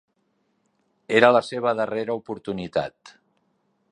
[1.19, 3.17] Era la seva darrera oportunitat.